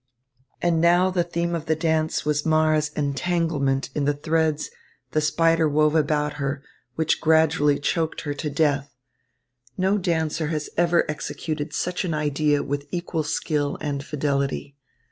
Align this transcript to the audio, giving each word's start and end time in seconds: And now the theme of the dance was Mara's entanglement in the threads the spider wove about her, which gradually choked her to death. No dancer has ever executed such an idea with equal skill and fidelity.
And 0.63 0.81
now 0.81 1.11
the 1.11 1.23
theme 1.23 1.53
of 1.53 1.67
the 1.67 1.75
dance 1.75 2.25
was 2.25 2.43
Mara's 2.43 2.89
entanglement 2.95 3.91
in 3.93 4.05
the 4.05 4.15
threads 4.15 4.71
the 5.11 5.21
spider 5.21 5.69
wove 5.69 5.93
about 5.93 6.33
her, 6.41 6.63
which 6.95 7.21
gradually 7.21 7.77
choked 7.77 8.21
her 8.21 8.33
to 8.33 8.49
death. 8.49 8.95
No 9.77 9.99
dancer 9.99 10.47
has 10.47 10.71
ever 10.75 11.05
executed 11.07 11.71
such 11.75 12.03
an 12.03 12.15
idea 12.15 12.63
with 12.63 12.87
equal 12.89 13.21
skill 13.21 13.77
and 13.79 14.03
fidelity. 14.03 14.75